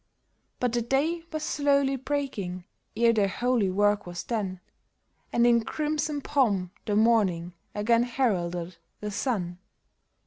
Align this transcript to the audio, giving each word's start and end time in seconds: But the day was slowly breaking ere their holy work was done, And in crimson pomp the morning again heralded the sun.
But 0.59 0.73
the 0.73 0.81
day 0.81 1.23
was 1.31 1.43
slowly 1.43 1.95
breaking 1.95 2.65
ere 2.97 3.13
their 3.13 3.27
holy 3.27 3.69
work 3.69 4.07
was 4.07 4.23
done, 4.23 4.59
And 5.31 5.45
in 5.45 5.63
crimson 5.63 6.21
pomp 6.21 6.71
the 6.87 6.95
morning 6.95 7.53
again 7.75 8.01
heralded 8.01 8.77
the 8.99 9.11
sun. 9.11 9.59